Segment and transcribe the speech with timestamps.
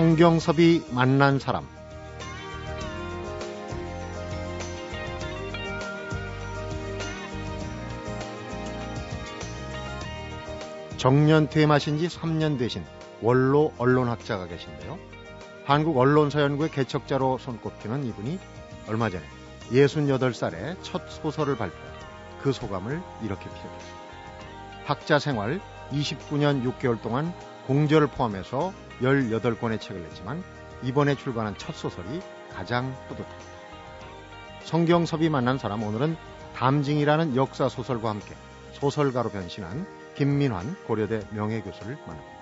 [0.00, 1.66] 성경섭이 만난 사람
[10.96, 12.82] 정년퇴임하신 지 3년 되신
[13.20, 14.98] 원로 언론학자가 계신데요.
[15.66, 18.38] 한국 언론사연구의 개척자로 손꼽히는 이분이
[18.88, 19.22] 얼마 전에
[19.70, 21.86] 68살에 첫 소설을 발표한
[22.40, 23.94] 그 소감을 이렇게 피력했습니다.
[24.86, 25.60] 학자 생활
[25.92, 27.34] 29년 6개월 동안
[27.66, 30.42] 공저를 포함해서 18권의 책을 냈지만
[30.82, 32.20] 이번에 출간한 첫 소설이
[32.52, 33.50] 가장 뿌듯합니다.
[34.64, 36.16] 성경섭이 만난 사람 오늘은
[36.54, 38.34] 담징이라는 역사 소설과 함께
[38.72, 42.40] 소설가로 변신한 김민환 고려대 명예교수를 만납니다.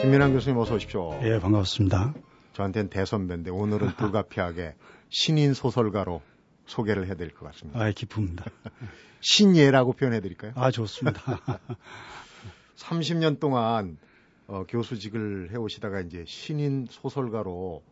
[0.00, 1.18] 김민환 교수님 어서 오십시오.
[1.22, 2.14] 예, 반갑습니다.
[2.52, 4.74] 저한테는 대선배인데 오늘은 불가피하게
[5.10, 6.22] 신인 소설가로
[6.66, 7.80] 소개를 해드릴 것 같습니다.
[7.80, 8.44] 아, 기쁩니다.
[9.20, 10.52] 신예라고 표현해 드릴까요?
[10.54, 11.22] 아, 좋습니다.
[12.76, 13.98] 30년 동안
[14.46, 17.82] 어, 교수직을 해오시다가 이제 신인 소설가로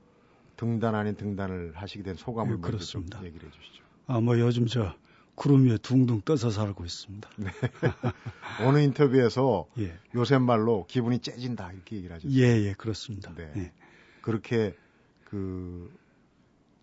[0.56, 3.18] 등단 아닌 등단을 하시게 된 소감을 네, 그렇습니다.
[3.18, 3.82] 좀 얘기를 해주시죠.
[4.06, 4.94] 아, 뭐 요즘 저
[5.34, 7.28] 구름 위에 둥둥 떠서 살고 있습니다.
[7.36, 7.48] 네.
[8.64, 9.98] 어느 인터뷰에서 예.
[10.14, 12.38] 요새 말로 기분이 째진다 이렇게 얘기를 하셨어요.
[12.38, 13.34] 예, 예, 그렇습니다.
[13.34, 13.52] 네.
[13.56, 13.72] 예.
[14.20, 14.76] 그렇게
[15.24, 15.92] 그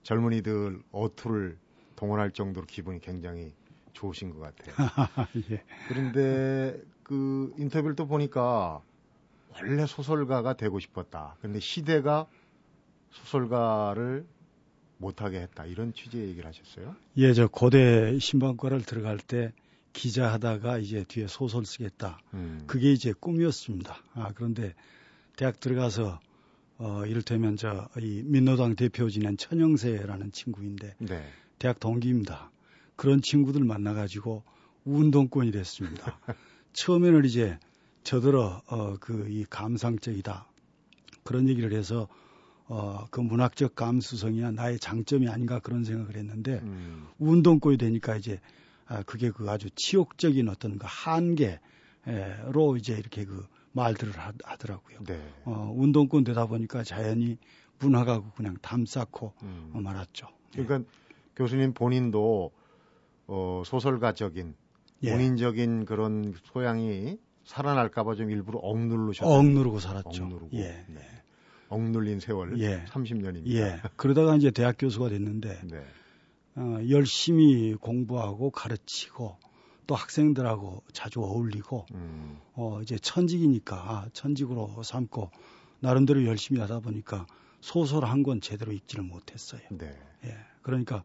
[0.04, 1.58] 젊은이들 어투를
[2.02, 3.54] 동원할 정도로 기분이 굉장히
[3.94, 4.76] 좋으신 것 같아요.
[5.52, 5.64] 예.
[5.88, 8.82] 그런데 그 인터뷰를 또 보니까
[9.54, 11.36] 원래 소설가가 되고 싶었다.
[11.38, 12.26] 그런데 시대가
[13.12, 14.26] 소설가를
[14.98, 15.66] 못하게 했다.
[15.68, 16.96] 이런 취지의 얘기를 하셨어요.
[17.18, 19.54] 예, 저 고대 신방과를 들어갈 때
[19.94, 22.20] 기자 하다가 이제 뒤에 소설 쓰겠다.
[22.34, 22.64] 음.
[22.66, 23.96] 그게 이제 꿈이었습니다.
[24.16, 24.74] 아, 그런데
[25.36, 26.20] 대학 들어가서
[26.80, 31.24] 어, 이를테면 저 이 민노당 대표 지낸 천영세라는 친구인데 네.
[31.62, 32.50] 대학 동기입니다.
[32.96, 34.44] 그런 친구들 만나가지고
[34.84, 36.18] 운동권이 됐습니다.
[36.74, 37.60] 처음에는 이제
[38.04, 40.48] 저들어 어, 그 이 감상적이다
[41.24, 42.08] 그런 얘기를 해서
[42.66, 47.06] 어, 그 문학적 감수성이야 나의 장점이 아닌가 그런 생각을 했는데 음.
[47.20, 48.40] 운동권이 되니까 이제
[48.88, 51.60] 아, 그게 그 아주 치욕적인 어떤 그 한계로
[52.78, 55.04] 이제 이렇게 그 말들을 하, 하더라고요.
[55.06, 55.32] 네.
[55.46, 57.38] 어, 운동권 되다 보니까 자연히
[57.78, 59.72] 문학하고 그냥 담쌓고 음.
[59.76, 60.28] 어, 말았죠.
[60.58, 60.64] 예.
[60.66, 60.90] 그러니까
[61.36, 62.52] 교수님 본인도
[63.28, 64.56] 어, 소설가적인
[65.04, 65.12] 예.
[65.12, 69.30] 본인적인 그런 소양이 살아날까봐 좀 일부러 억누르셨다.
[69.30, 70.24] 억누르고 살았죠.
[70.24, 70.50] 억누르고.
[70.54, 70.86] 예.
[70.88, 71.02] 네.
[71.70, 72.84] 억눌린 세월 예.
[72.86, 73.48] 30년입니다.
[73.54, 73.82] 예.
[73.96, 75.84] 그러다가 이제 대학 교수가 됐는데 네.
[76.56, 79.38] 어, 열심히 공부하고 가르치고
[79.88, 82.38] 또 학생들하고 자주 어울리고 음.
[82.54, 85.32] 어, 이제 천직이니까 천직으로 삼고
[85.80, 87.26] 나름대로 열심히 하다 보니까
[87.62, 89.62] 소설 한 권 제대로 읽지를 못했어요.
[89.72, 89.92] 네.
[90.26, 90.36] 예.
[90.62, 91.04] 그러니까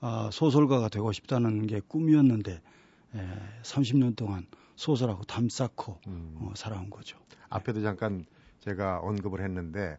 [0.00, 2.60] 아, 소설가가 되고 싶다는 게 꿈이었는데
[3.14, 3.28] 예,
[3.62, 4.46] 30년 동안
[4.76, 6.36] 소설하고 담 쌓고 음.
[6.40, 7.18] 어, 살아온 거죠.
[7.48, 8.24] 앞에도 잠깐
[8.60, 9.98] 제가 언급을 했는데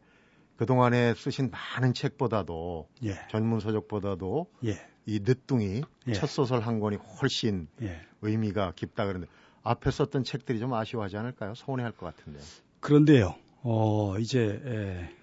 [0.58, 3.16] 그동안에 쓰신 많은 책보다도 예.
[3.30, 4.78] 전문 서적보다도 예.
[5.06, 6.14] 이 늦둥이 예.
[6.14, 8.02] 첫 소설 한 권이 훨씬 예.
[8.22, 9.32] 의미가 깊다 그러는데
[9.64, 11.54] 앞에 썼던 책들이 좀 아쉬워하지 않을까요?
[11.56, 12.40] 서운해할 것 같은데.
[12.80, 15.21] 그런데요, 어, 이제, 에,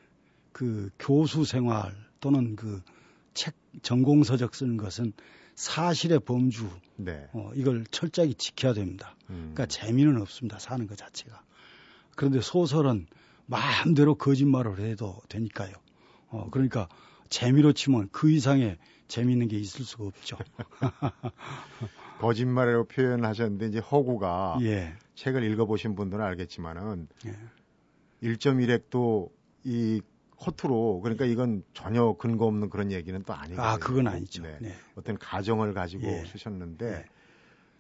[0.53, 2.83] 그 교수 생활 또는 그
[3.39, 5.13] 책 전공서적 쓰는 것은
[5.55, 7.29] 사실의 범주, 네.
[7.33, 9.15] 어, 이걸 철저히 지켜야 됩니다.
[9.31, 9.53] 음.
[9.55, 10.59] 그러니까 재미는 없습니다.
[10.59, 11.41] 사는 것 자체가.
[12.17, 13.07] 그런데 소설은
[13.47, 15.73] 마음대로 거짓말을 해도 되니까요.
[16.31, 16.89] 어, 그러니까
[17.29, 18.77] 재미로 치면 그 이상의
[19.07, 20.37] 재미있는 게 있을 수가 없죠.
[22.19, 24.97] 거짓말이라고 표현하셨는데 이제 허구가 예.
[25.15, 27.37] 책을 읽어보신 분들은 알겠지만은 예.
[28.23, 29.31] 1.1핵도
[29.63, 30.03] 이
[30.45, 33.63] 허투루 그러니까 이건 전혀 근거 없는 그런 얘기는 또 아니거든요.
[33.67, 34.43] 아, 그건 아니죠.
[34.43, 34.57] 네.
[34.61, 34.75] 네.
[34.95, 36.25] 어떤 가정을 가지고 예.
[36.27, 37.05] 쓰셨는데 네.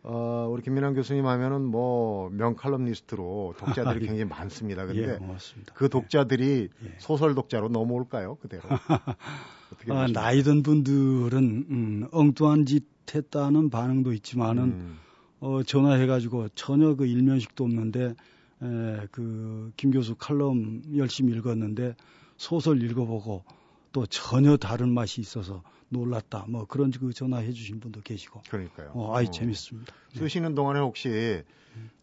[0.02, 4.06] 어, 우리 김민환 교수님 하면은 뭐 명칼럼니스트로 독자들이 예.
[4.06, 4.82] 굉장히 많습니다.
[4.82, 5.74] 예, 근데 고맙습니다.
[5.74, 6.94] 그 독자들이 예.
[6.98, 8.36] 소설 독자로 넘어올까요?
[8.36, 8.62] 그대로.
[9.72, 10.20] 어떻게 아, 보십니까?
[10.20, 14.98] 나이 든 분들은 음, 엉뚱한 짓 했다는 반응도 있지만은 음,
[15.40, 18.14] 어, 전화해가지고 전혀 그 일면식도 없는데
[18.62, 21.94] 에, 그 김 교수 칼럼 열심히 읽었는데
[22.38, 23.44] 소설 읽어보고
[23.92, 26.46] 또 전혀 다른 맛이 있어서 놀랐다.
[26.48, 28.42] 뭐 그런 그 전화해 주신 분도 계시고.
[28.48, 28.92] 그러니까요.
[28.94, 29.30] 어, 아이 어.
[29.30, 29.94] 재밌습니다.
[30.14, 30.20] 네.
[30.20, 31.42] 쓰시는 동안에 혹시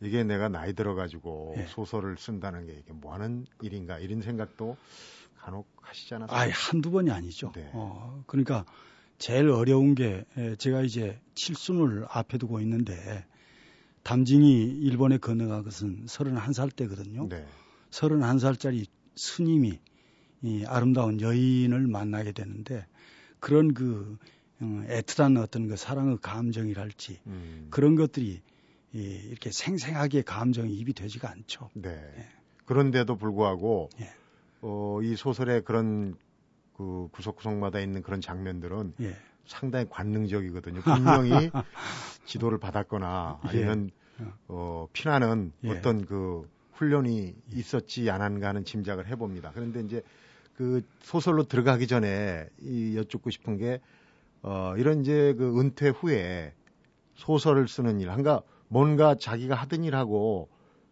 [0.02, 1.66] 이게 내가 나이 들어가지고 예.
[1.68, 4.78] 소설을 쓴다는 게 이게 뭐 하는 일인가 이런 생각도
[5.38, 6.38] 간혹 하시지 않았어요?
[6.38, 7.52] 아이 한두 번이 아니죠.
[7.54, 7.70] 네.
[7.74, 8.66] 어, 그러니까
[9.18, 13.26] 제일 어려운 게 에, 제가 이제 칠순을 앞에 두고 있는데
[14.04, 17.28] 담징이 일본에 건너간 것은 31살 때거든요.
[17.30, 17.46] 네.
[17.92, 19.80] 31살짜리 스님이
[20.42, 22.86] 이 아름다운 여인을 만나게 되는데
[23.40, 24.18] 그런 그
[24.62, 27.68] 어, 애틋한 어떤 그 사랑의 감정이랄지 음.
[27.70, 28.42] 그런 것들이
[28.94, 31.70] 이, 이렇게 생생하게 감정이 입이 되지가 않죠.
[31.74, 31.90] 네.
[31.90, 32.28] 예.
[32.66, 34.10] 그런데도 불구하고 예.
[34.62, 36.16] 어, 이 소설의 그런
[36.78, 39.16] 그 구석구석마다 있는 그런 장면들은 예.
[39.46, 40.82] 상당히 관능적이거든요.
[40.82, 41.52] 분명히
[42.26, 43.48] 지도를 받았거나 예.
[43.50, 43.92] 아니면
[44.22, 44.26] 예.
[44.48, 45.70] 어, 피나는 예.
[45.70, 49.52] 어떤 그 훈련이 있었지 않았가 하는 짐작을 해봅니다.
[49.54, 50.02] 그런데 이제
[50.56, 53.82] 그 소설로 들어가기 전에 이 여쭙고 싶은 게
[54.42, 56.54] 어, 이런 이제 그 은퇴 후에
[57.16, 60.50] 소설을 쓰는 일, 한가 뭔가 자기가 하던 일하고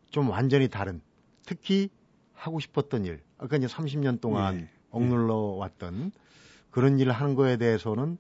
[0.10, 1.02] 좀 완전히 다른,
[1.46, 1.90] 특히
[2.34, 4.70] 하고 싶었던 일, 아까 이제 30년 동안 예.
[4.90, 6.12] 억눌러 왔던
[6.72, 8.18] 그런 일을 하는 거에 대해서는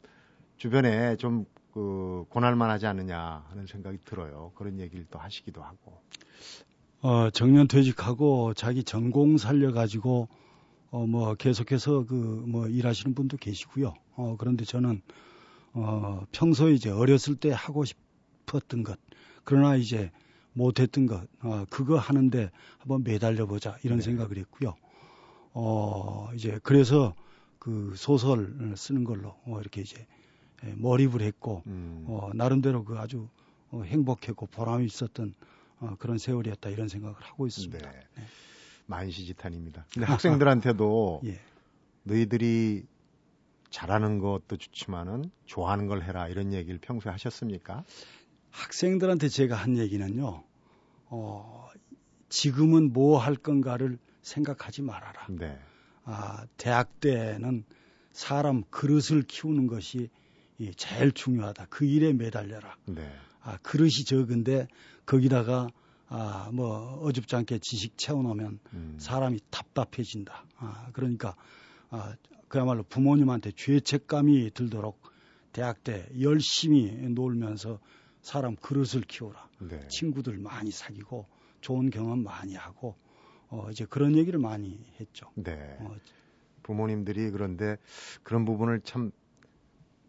[0.57, 4.51] 주변에 좀그 고날만하지 않느냐 하는 생각이 들어요.
[4.56, 6.01] 그런 얘기를 또 하시기도 하고.
[7.04, 10.28] 어, 정년 퇴직하고 자기 전공 살려가지고
[10.92, 12.16] 어, 뭐 계속해서 그
[12.48, 13.94] 뭐 일하시는 분도 계시고요.
[14.16, 15.02] 어, 그런데 저는
[15.74, 19.00] 어, 평소에 이제 어렸을 때 하고 싶었던 것,
[19.44, 20.12] 그러나 이제
[20.54, 24.06] 못했던 것, 어, 그거 하는데 한번 매달려 보자 이런 네.
[24.06, 24.76] 생각을 했고요.
[25.54, 27.16] 어, 이제 그래서
[27.60, 30.06] 그 소설 쓰는 걸로 어, 이렇게 이제
[30.66, 32.06] 예, 몰입을 했고, 음.
[32.08, 33.28] 어, 나름대로 그 아주
[33.72, 35.34] 어, 행복했고 보람이 있었던
[35.84, 37.92] 어, 그런 세월이었다 이런 생각을 하고 있습니다.
[37.92, 38.00] 네.
[38.16, 38.24] 네.
[38.86, 39.86] 만시지탄입니다.
[39.94, 41.40] 근데 학생들한테도 예.
[42.04, 42.86] 너희들이
[43.70, 47.84] 잘하는 것도 좋지만은 좋아하는 걸 해라 이런 얘기를 평소에 하셨습니까?
[48.52, 50.44] 학생들한테 제가 한 얘기는요.
[51.08, 51.70] 어,
[52.30, 55.28] 지금은 뭐 할 건가를 생각하지 말아라.
[55.30, 55.60] 네.
[56.06, 57.66] 아, 대학 때는
[58.12, 60.10] 사람 그릇을 키우는 것이
[60.78, 61.68] 제일 중요하다.
[61.70, 62.76] 그 일에 매달려라.
[62.86, 63.12] 네.
[63.44, 64.68] 아, 그릇이 적은데
[65.06, 65.68] 거기다가
[66.07, 68.95] 아, 뭐 어줍지 않게 지식 채워놓으면 음.
[69.00, 70.45] 사람이 답답해진다.
[70.57, 71.36] 아, 그러니까
[71.90, 72.16] 아,
[72.48, 75.01] 그야말로 부모님한테 죄책감이 들도록
[75.51, 77.80] 대학 때 열심히 놀면서
[78.22, 79.50] 사람 그릇을 키워라.
[79.60, 79.88] 네.
[79.88, 81.25] 친구들 많이 사귀고
[81.62, 82.96] 좋은 경험 많이 하고
[83.50, 85.30] 어, 이제 그런 얘기를 많이 했죠.
[85.36, 85.78] 네.
[85.80, 85.96] 어,
[86.63, 87.78] 부모님들이 그런데
[88.24, 89.12] 그런 부분을 참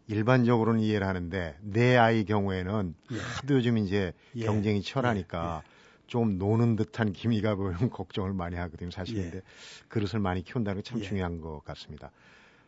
[0.07, 3.17] 일반적으로는 이해를 하는데 내 아이 경우에는 예.
[3.17, 4.45] 하도 요즘 이제 예.
[4.45, 5.69] 경쟁이 치열하니까 예.
[5.69, 5.75] 예.
[6.07, 8.91] 좀 노는 듯한 기미가 보이는 걱정을 많이 하거든요.
[8.91, 9.41] 사실인데 예.
[9.87, 12.11] 그릇을 많이 키운다는 게 참 중요한 것 같습니다.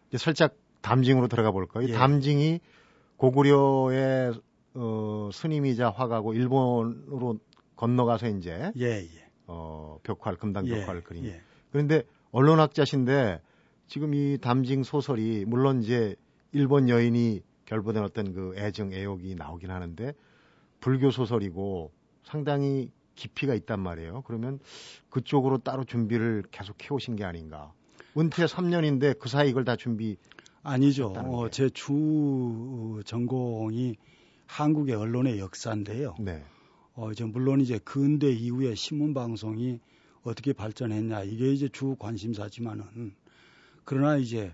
[0.09, 1.85] 이제 살짝 담징으로 들어가 볼까요?
[1.87, 2.59] 이 담징이
[3.17, 4.33] 고구려의
[4.75, 7.39] 어, 스님이자 화가고 일본으로
[7.75, 8.71] 건너가서 이제
[9.47, 11.25] 어, 벽화를 금당 벽화를 그린.
[11.71, 13.41] 그런데 언론학자신데
[13.87, 16.15] 지금 이 담징 소설이 물론 이제
[16.51, 20.13] 일본 여인이 결부된 어떤 그 애정 애욕이 나오긴 하는데
[20.79, 21.91] 불교 소설이고
[22.23, 24.21] 상당히 깊이가 있단 말이에요.
[24.25, 24.59] 그러면
[25.09, 27.73] 그쪽으로 따로 준비를 계속 해오신 게 아닌가.
[28.17, 30.17] 은퇴 3년인데 그 사이 이걸 다 준비
[30.63, 31.13] 아니죠.
[31.15, 33.95] 어, 제 주 전공이
[34.45, 36.15] 한국의 언론의 역사인데요.
[36.19, 36.44] 네.
[36.94, 39.79] 어, 이제 물론 이제 근대 이후에 신문 방송이
[40.23, 43.13] 어떻게 발전했냐 이게 이제 주 관심사지만은
[43.85, 44.53] 그러나 이제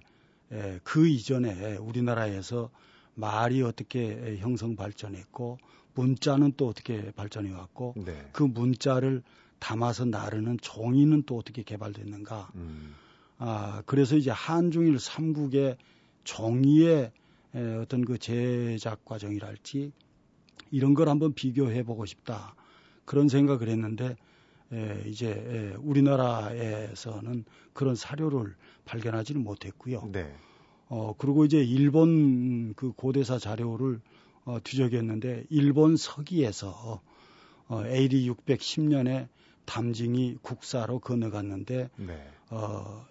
[0.54, 2.70] 에, 그 이전에 우리나라에서
[3.16, 5.58] 말이 어떻게 형성 발전했고
[5.96, 8.30] 문자는 또 어떻게 발전해 왔고 네.
[8.32, 9.22] 그 문자를
[9.60, 12.52] 담아서 나르는 종이는 또 어떻게 개발됐는가.
[12.56, 12.96] 음.
[13.38, 15.78] 아, 그래서 이제 한중일 삼국의
[16.24, 17.12] 종이의
[17.56, 19.92] 에, 어떤 그 제작 과정이랄지
[20.72, 22.56] 이런 걸 한번 비교해 보고 싶다.
[23.06, 24.16] 그런 생각을 했는데
[24.72, 30.10] 에, 이제 에, 우리나라에서는 그런 사료를 발견하지는 못했고요.
[30.12, 30.34] 네.
[30.90, 34.00] 어, 그리고 이제 일본 그 고대사 자료를
[34.46, 37.02] 어, 뒤적였는데 일본 서기에서
[37.68, 39.28] 어, AD 610년에
[39.66, 42.28] 담징이 국사로 건너갔는데 네.
[42.50, 43.06] 어,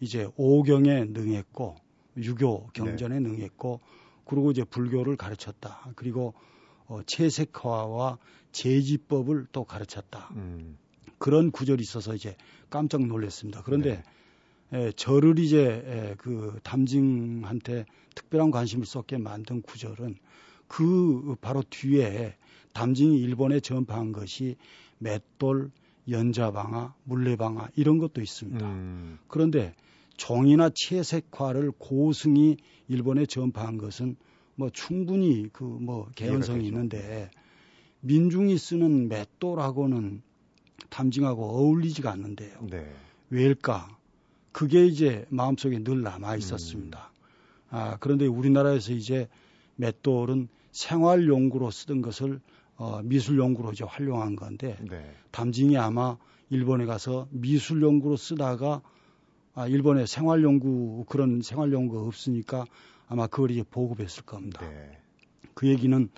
[0.00, 1.76] 이제 오경에 능했고
[2.18, 3.28] 유교 경전에 네.
[3.28, 3.80] 능했고
[4.24, 5.90] 그리고 이제 불교를 가르쳤다.
[5.96, 6.34] 그리고
[6.86, 8.18] 어, 채색화와
[8.52, 10.30] 제지법을 또 가르쳤다.
[10.36, 10.78] 음.
[11.18, 12.36] 그런 구절이 있어서 이제
[12.68, 13.62] 깜짝 놀랐습니다.
[13.62, 14.02] 그런데 네.
[14.72, 20.16] 에, 저를 이제 에, 그 담징한테 특별한 관심을 쏟게 만든 구절은
[20.68, 22.34] 그 바로 뒤에
[22.72, 24.56] 담징이 일본에 전파한 것이
[24.98, 25.70] 맷돌,
[26.08, 28.66] 연자방아, 물레방아 이런 것도 있습니다.
[28.66, 29.18] 음.
[29.28, 29.74] 그런데
[30.16, 32.56] 종이나 채색화를 고승이
[32.88, 34.16] 일본에 전파한 것은
[34.54, 37.30] 뭐 충분히 그 뭐 개연성이 있는데
[38.00, 40.22] 민중이 쓰는 맷돌하고는
[40.90, 42.66] 담징하고 어울리지가 않는데요.
[42.70, 42.92] 네.
[43.30, 43.88] 왜일까?
[44.56, 47.12] 그게 이제 마음속에 늘 남아 있었습니다.
[47.12, 47.66] 음.
[47.68, 49.28] 아, 그런데 우리나라에서 이제
[49.74, 52.40] 맷돌은 생활 용구로 쓰던 것을
[52.78, 55.14] 어, 미술 용구로 이제 활용한 건데 네.
[55.30, 56.16] 담징이 아마
[56.48, 58.80] 일본에 가서 미술 용구로 쓰다가
[59.54, 62.64] 아, 일본에 생활 용구 그런 생활 용구가 없으니까
[63.08, 64.66] 아마 그걸 이제 보급했을 겁니다.
[64.66, 64.98] 네.
[65.52, 66.08] 그 얘기는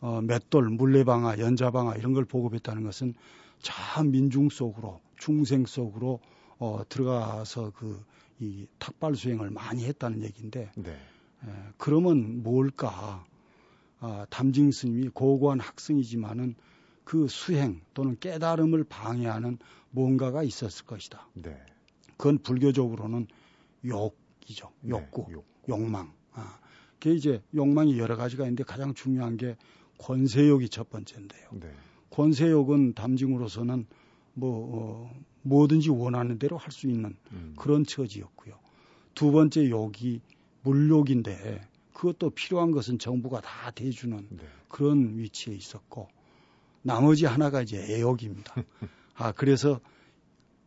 [0.00, 3.12] 어, 맷돌, 물레방아, 연자방아 이런 걸 보급했다는 것은
[3.58, 6.20] 자 민중 속으로 중생 속으로
[6.58, 8.04] 어, 들어가서 그
[8.40, 10.90] 이 탁발 수행을 많이 했다는 얘기인데 네.
[10.90, 13.24] 에, 그러면 뭘까?
[14.00, 16.56] 아, 담징 스님이 고고한 학생이지만은
[17.04, 19.58] 그 수행 또는 깨달음을 방해하는
[19.90, 21.28] 뭔가가 있었을 것이다.
[21.34, 21.56] 네.
[22.16, 23.28] 그건 불교적으로는
[23.86, 24.72] 욕이죠.
[24.80, 25.46] 네, 욕구, 욕.
[25.68, 26.12] 욕망.
[26.32, 26.58] 아,
[26.98, 29.56] 그게 이제 욕망이 여러 가지가 있는데 가장 중요한 게
[29.98, 31.48] 권세욕이 첫 번째인데요.
[31.52, 31.72] 네.
[32.10, 33.86] 권세욕은 담징으로서는
[34.34, 37.54] 뭐 어, 뭐든지 원하는 대로 할 수 있는 음.
[37.56, 38.58] 그런 처지였고요.
[39.14, 40.20] 두 번째 욕이
[40.62, 41.60] 물욕인데
[41.92, 44.44] 그것도 필요한 것은 정부가 다 대주는 네.
[44.68, 46.08] 그런 위치에 있었고
[46.82, 48.54] 나머지 하나가 이제 애욕입니다.
[49.14, 49.80] 아 그래서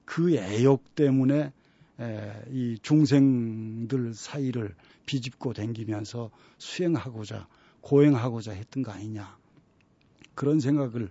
[0.05, 1.51] 그 애욕 때문에
[2.00, 6.29] 에, 이 중생들 사이를 비집고 댕기면서
[6.60, 7.48] 수행하고자
[7.81, 9.38] 고행하고자 했던 거 아니냐
[10.36, 11.10] 그런 생각을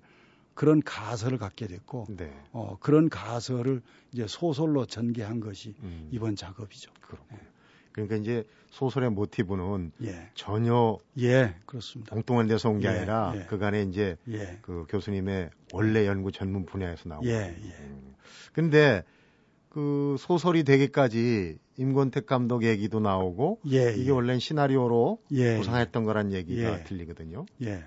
[0.57, 2.33] 그런 가설을 갖게 됐고 네.
[2.53, 6.09] 어, 그런 가설을 이제 소설로 전개한 것이 음.
[6.11, 6.91] 이번 작업이죠.
[7.03, 7.41] 그렇군요.
[7.93, 12.17] 그러니까 이제 소설의 모티브는 예, 전혀 예, 그렇습니다.
[12.17, 13.45] 엉뚱한 데서 온게 예, 아니라 예.
[13.45, 17.47] 그간에 이제 예, 그 교수님의 원래 연구 전문 분야에서 나온 예, 거예요.
[17.49, 17.75] 예.
[17.81, 19.03] 음.
[19.69, 24.11] 그 소설이 되기까지 임권택 감독 얘기도 나오고 예, 이게 예.
[24.11, 26.85] 원래는 시나리오로 예, 구상했던 거란 얘기가 예.
[26.85, 27.45] 들리거든요.
[27.63, 27.85] 예.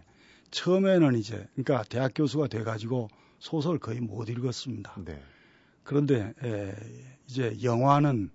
[0.52, 4.96] 처음에는 이제 그러니까 대학 교수가 돼가지고 소설 거의 못 읽었습니다.
[5.06, 5.22] 네.
[5.84, 6.76] 그런데 에,
[7.28, 8.30] 이제 영화는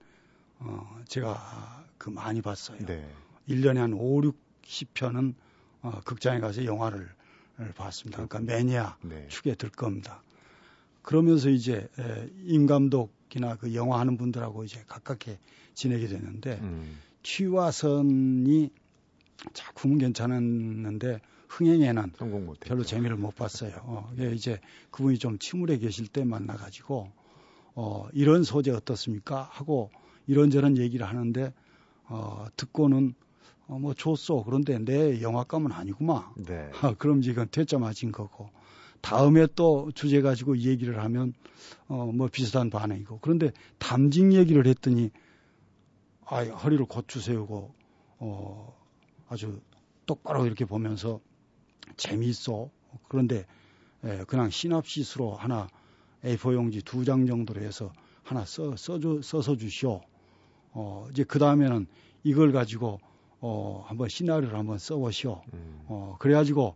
[0.60, 2.78] 어, 제가 그 많이 봤어요.
[2.86, 3.08] 네.
[3.48, 4.22] 1년에 한 5,
[4.62, 5.34] 60편은
[5.82, 7.08] 어, 극장에 가서 영화를
[7.76, 8.26] 봤습니다.
[8.26, 9.28] 그러니까 매니아 네.
[9.28, 10.22] 축에 들 겁니다.
[11.02, 15.38] 그러면서 이제 에, 임 감독이나 그 영화 하는 분들하고 이제 가깝게
[15.74, 16.98] 지내게 됐는데 음.
[17.22, 18.70] 취화선이
[19.52, 21.20] 작품은 괜찮았는데
[21.56, 23.72] 흥행에는 성공 못 별로 재미를 못 봤어요.
[23.82, 27.12] 어, 이게 이제 그분이 좀 침울해 계실 때 만나가지고
[27.76, 29.48] 어, 이런 소재 어떻습니까?
[29.52, 29.90] 하고
[30.26, 31.52] 이런저런 얘기를 하는데
[32.08, 33.14] 어, 듣고는
[33.68, 34.44] 어, 뭐 좋소.
[34.44, 36.24] 그런데 내 영화감은 아니구만.
[36.36, 36.70] 네.
[36.82, 38.50] 아, 그럼 이건 퇴짜 맞은 거고
[39.00, 41.34] 다음에 또 주제 가지고 얘기를 하면
[41.86, 45.10] 어, 뭐 비슷한 반응이고 그런데 담징 얘기를 했더니
[46.26, 47.74] 아, 허리를 고추 세우고
[48.18, 48.76] 어,
[49.28, 49.60] 아주
[50.06, 51.20] 똑바로 이렇게 보면서
[51.96, 52.70] 재미있어.
[53.08, 53.46] 그런데
[54.04, 55.68] 에, 그냥 시납시스로 하나
[56.24, 60.00] A4 용지 두 장 정도로 해서 하나 써, 써줘, 써서 주시오.
[60.72, 61.86] 어, 이제 그 다음에는
[62.24, 63.00] 이걸 가지고
[63.40, 65.42] 어, 한번 시나리오를 한번 써보시오.
[65.52, 65.80] 음.
[65.86, 66.74] 어, 그래가지고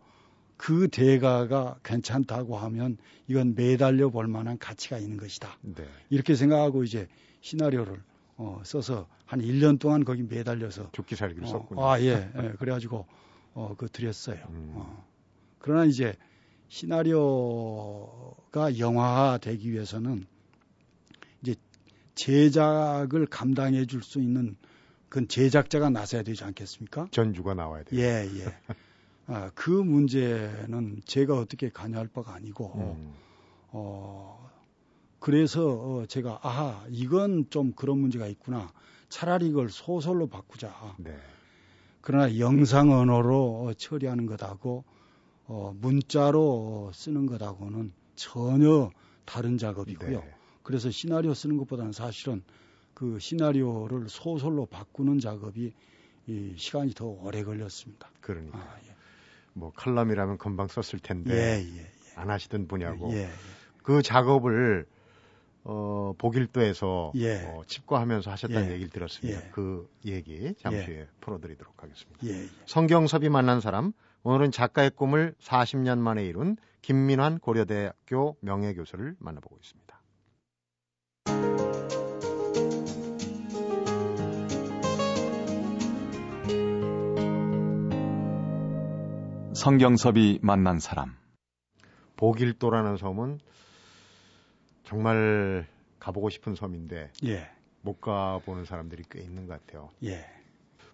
[0.58, 2.98] 그 대가가 괜찮다고 하면
[3.28, 5.56] 이건 매달려 볼 만한 가치가 있는 것이다.
[5.62, 5.86] 네.
[6.10, 7.08] 이렇게 생각하고 이제
[7.40, 8.02] 시나리오를
[8.36, 11.86] 어, 써서 한 1년 동안 거기 매달려서 죽기 살기를 어, 썼군요.
[11.86, 12.30] 아, 예.
[12.36, 12.52] 예.
[12.58, 13.06] 그래가지고
[13.55, 14.38] 어, 그 드렸어요.
[14.50, 14.73] 음.
[14.75, 15.07] 어.
[15.59, 16.14] 그러나 이제
[16.69, 20.26] 시나리오가 영화화 되기 위해서는
[21.43, 21.55] 이제
[22.14, 24.57] 제작을 감당해 줄 수 있는
[25.09, 27.09] 그건 제작자가 나서야 되지 않겠습니까?
[27.11, 28.00] 전주가 나와야 돼요.
[28.00, 28.55] 예, 예.
[29.26, 33.14] 아, 그 문제는 제가 어떻게 관여할 바가 아니고, 음.
[33.69, 34.50] 어,
[35.19, 38.71] 그래서 어, 제가, 아하, 이건 좀 그런 문제가 있구나.
[39.09, 40.95] 차라리 이걸 소설로 바꾸자.
[40.99, 41.17] 네.
[42.08, 44.82] 그러나 영상 언어로 어, 처리하는 것하고,
[45.44, 48.90] 어, 문자로 쓰는 것하고는 전혀
[49.26, 50.20] 다른 작업이고요.
[50.20, 50.34] 네.
[50.62, 52.42] 그래서 시나리오 쓰는 것보다는 사실은
[52.94, 55.74] 그 시나리오를 소설로 바꾸는 작업이
[56.28, 58.10] 이 시간이 더 오래 걸렸습니다.
[58.22, 58.78] 그러니까 아,
[59.52, 61.06] 뭐 칼럼이라면 금방 썼을 예.
[61.06, 61.86] 텐데 예, 예.
[62.14, 63.28] 안 하시던 분야고 예,
[63.82, 64.86] 그 작업을
[65.64, 67.44] 어, 보길도에서 예.
[67.46, 68.72] 어, 칩과하면서 하셨다는 예.
[68.72, 69.40] 얘기를 들었습니다.
[69.40, 69.50] 예.
[69.50, 70.84] 그 얘기 잠시 예.
[70.84, 72.26] 후에 풀어드리도록 하겠습니다.
[72.26, 72.48] 예, 예.
[72.66, 79.98] 성경섭이 만난 사람 오늘은 작가의 꿈을 40년 만에 이룬 김민환 고려대학교 명예교수를 만나보고 있습니다.
[89.54, 91.16] 성경섭이 만난 사람.
[92.16, 93.38] 보길도라는 섬은
[94.88, 95.66] 정말
[96.00, 97.50] 가보고 싶은 섬인데 예,
[97.83, 99.90] 못 가보는 사람들이 꽤 있는 것 같아요.
[100.04, 100.25] 예,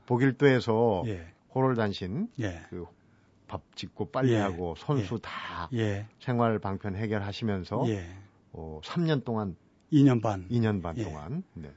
[0.06, 4.38] 보길도에서 예, 호롤단신 예, 그밥 짓고 빨리 예.
[4.38, 8.04] 하고 선수 다 예, 생활 방편 해결하시면서 예.
[8.52, 9.56] 어, 3년 동안
[9.92, 10.48] 2년 반.
[10.48, 11.04] 2년 반 예.
[11.04, 11.70] 동안 네.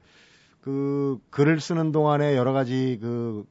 [0.61, 3.45] 그 글을 쓰는 동안에 여러 가지 그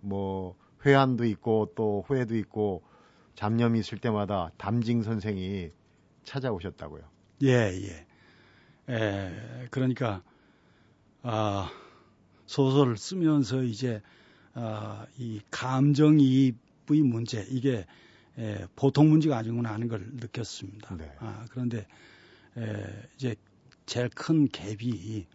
[0.00, 2.82] 뭐 회한도 있고 또 후회도 있고
[3.34, 5.70] 잡념이 있을 때마다 담징 선생이
[6.24, 7.02] 찾아오셨다고요.
[7.42, 8.06] 예, 예.
[8.92, 10.22] 에, 그러니까
[11.22, 11.70] 아,
[12.46, 14.02] 소설을 쓰면서 이제
[14.54, 17.86] 어, 이 감정이입의 문제 이게
[18.38, 20.96] 에, 보통 문제가 아니구나 하는 걸 느꼈습니다.
[20.96, 21.12] 네.
[21.18, 21.86] 아, 그런데
[22.56, 23.36] 에, 이제
[23.86, 25.26] 제일 큰 갭이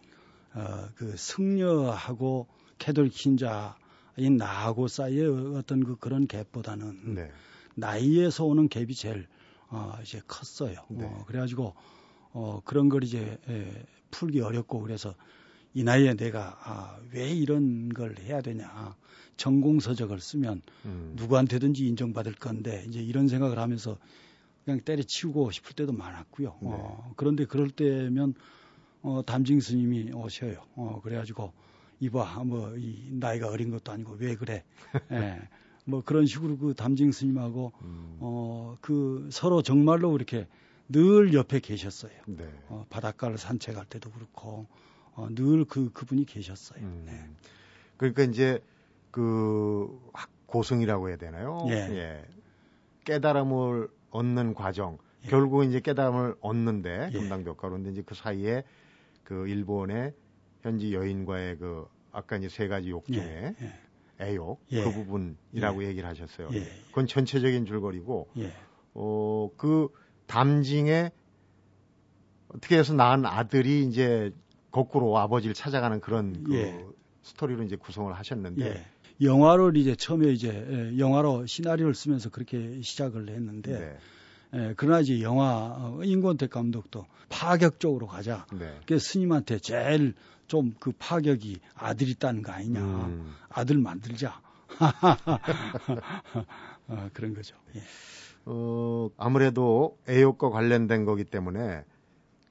[0.54, 2.46] 어, 그 승려하고
[2.78, 7.30] 캐톨릭 신자인 나하고 사이의 어떤 그 그런 갭보다는 네.
[7.74, 9.26] 나이에서 오는 갭이 제일
[9.68, 10.76] 어, 이제 컸어요.
[10.88, 11.04] 네.
[11.04, 11.74] 어, 그래가지고
[12.32, 15.14] 어, 그런 걸 이제 에, 풀기 어렵고 그래서
[15.74, 18.96] 이 나이에 내가 아, 왜 이런 걸 해야 되냐.
[19.36, 21.12] 전공서적을 쓰면 음.
[21.16, 23.98] 누구한테든지 인정받을 건데 이제 이런 생각을 하면서
[24.64, 26.58] 그냥 때려치우고 싶을 때도 많았고요.
[26.62, 26.68] 네.
[26.72, 28.34] 어, 그런데 그럴 때면
[29.02, 30.62] 어, 담징 스님이 오셔요.
[30.74, 31.52] 어, 그래가지고
[32.00, 34.64] 이봐 뭐 이 나이가 어린 것도 아니고 왜 그래?
[35.12, 35.40] 예.
[35.88, 38.16] 뭐 그런 식으로 그 담징 스님하고 음.
[38.20, 40.46] 어, 그 서로 정말로 이렇게
[40.88, 42.12] 늘 옆에 계셨어요.
[42.26, 42.44] 네.
[42.68, 44.66] 어, 바닷가를 산책할 때도 그렇고
[45.14, 46.80] 어, 늘 그 그분이 계셨어요.
[46.82, 47.02] 음.
[47.06, 47.28] 네.
[47.96, 48.60] 그러니까 이제
[49.10, 51.64] 그 학- 고승이라고 해야 되나요?
[51.68, 52.24] 예.
[53.04, 54.98] 깨달음을 얻는 과정.
[55.24, 55.28] 예.
[55.28, 57.18] 결국 이제 깨달음을 얻는데 예.
[57.18, 58.64] 금당 벽가로인데 이제 그 사이에
[59.24, 60.12] 그 일본의
[60.62, 63.72] 현지 여인과의 그 아까 이제 세 가지 욕 중에 예.
[64.20, 64.82] 애욕 예.
[64.82, 66.48] 그 부분이라고 얘기를 하셨어요.
[66.52, 66.66] 예.
[66.88, 68.52] 그건 전체적인 줄거리고 예.
[68.94, 69.88] 어그
[70.26, 71.10] 담징에
[72.48, 74.32] 어떻게 해서 낳은 아들이 이제
[74.70, 76.86] 거꾸로 아버지를 찾아가는 그런 그 예.
[77.22, 78.86] 스토리로 이제 구성을 하셨는데 예.
[79.20, 83.96] 영화를 이제 처음에 이제 예, 영화로 시나리오를 쓰면서 그렇게 시작을 했는데 네.
[84.54, 88.46] 예, 그러나 이제 영화 어, 인권택 감독도 파격적으로 가자.
[88.52, 88.78] 네.
[88.86, 90.14] 그 스님한테 제일
[90.46, 92.80] 좀 그 파격이 아들이 있다는 거 아니냐.
[92.80, 93.34] 음.
[93.48, 94.40] 아들 만들자.
[96.88, 97.56] 어, 그런 거죠.
[97.74, 97.82] 예.
[98.44, 101.84] 어, 아무래도 애욕과 관련된 거기 때문에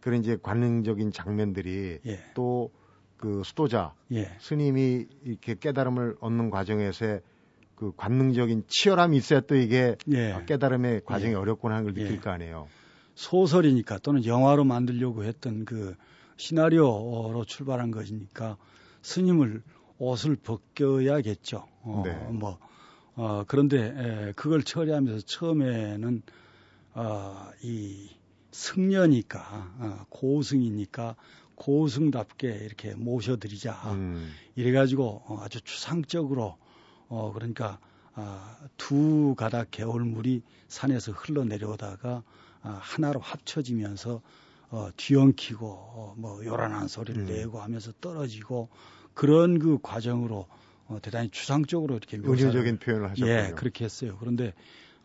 [0.02, 2.20] 그런 이제 관능적인 장면들이 예.
[2.34, 4.32] 또그 수도자 예.
[4.40, 7.22] 스님이 이렇게 깨달음을 얻는 과정에서의
[7.76, 10.34] 그 관능적인 치열함이 있어야 또 이게 예.
[10.34, 11.36] 아, 깨달음의 과정이 예.
[11.36, 12.20] 어렵구나 하는 걸 느낄 예.
[12.20, 12.68] 거 아니에요.
[13.16, 15.96] 소설이니까 또는 영화로 만들려고 했던 그
[16.38, 18.58] 시나리오로 출발한 것이니까
[19.02, 19.64] 스님을
[19.98, 21.68] 옷을 벗겨야겠죠.
[21.84, 22.14] 어, 네.
[22.32, 22.60] 뭐
[23.16, 26.22] 어, 그런데 에, 그걸 처리하면서 처음에는
[26.96, 28.10] 어, 이
[28.52, 31.16] 승려니까 어, 고승이니까
[31.56, 33.74] 고승답게 이렇게 모셔드리자.
[33.94, 36.58] 음, 이래가지고 어, 아주 추상적으로
[37.08, 37.80] 어 그러니까
[38.14, 42.24] 아, 두 가닥 개울물이 산에서 흘러내려오다가
[42.62, 44.22] 아, 하나로 합쳐지면서
[44.76, 47.28] 어, 뒤엉키고 어, 뭐 요란한 소리를 음.
[47.28, 48.68] 내고 하면서 떨어지고
[49.14, 50.48] 그런 그 과정으로
[50.88, 53.32] 어, 대단히 추상적으로 이렇게 은유적인 표현을 하셨군요.
[53.32, 54.18] 예, 그렇게 했어요.
[54.20, 54.54] 그런데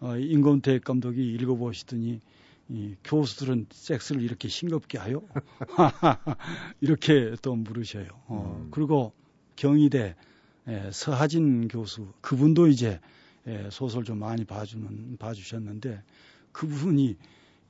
[0.00, 2.20] 어, 임검택 감독이 읽어보시더니
[2.68, 5.22] 이 교수들은 섹스를 이렇게 싱겁게 하요?
[6.80, 8.08] 이렇게 또 물으셔요.
[8.26, 8.68] 어, 음.
[8.72, 9.12] 그리고
[9.54, 10.16] 경희대
[10.66, 12.98] 에, 서하진 교수 그분도 이제
[13.46, 16.02] 에, 소설 좀 많이 봐주는 봐주셨는데
[16.50, 17.16] 그분이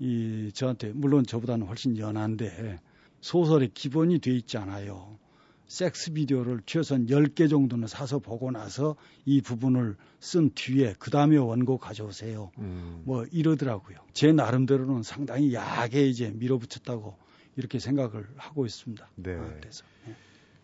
[0.01, 2.81] 이 저한테 물론 저보다는 훨씬 연한데
[3.21, 5.19] 소설에 기본이 돼 있지 않아요.
[5.67, 11.79] 섹스 비디오를 최소한 10개 정도는 사서 보고 나서 이 부분을 쓴 뒤에 그 다음에 원고
[11.79, 12.51] 가져오세요.
[12.59, 13.99] 음, 뭐 이러더라고요.
[14.13, 17.17] 제 나름대로는 상당히 야하게 이제 밀어붙였다고
[17.55, 19.09] 이렇게 생각을 하고 있습니다.
[19.15, 19.37] 네.
[19.37, 20.17] 아, 그래서 예.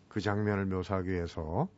[0.09, 1.68] 그 장면을 묘사하기 위해서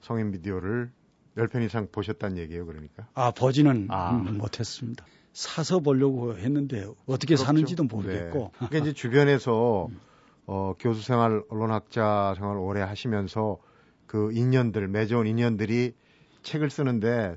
[0.00, 0.90] 성인 비디오를
[1.36, 3.06] 10편 이상 보셨다는 얘기예요, 그러니까.
[3.14, 4.16] 아 보지는 아.
[4.16, 5.04] 음, 못했습니다.
[5.34, 7.44] 사서 보려고 했는데 어떻게 그렇죠.
[7.44, 8.50] 사는지도 모르겠고 네.
[8.68, 9.88] 그러니까 이제 주변에서
[10.46, 13.58] 어, 교수 생활, 언론학자 생활 오래 하시면서
[14.06, 15.94] 그 인연들, 맺어온 인연들이
[16.42, 17.36] 책을 쓰는데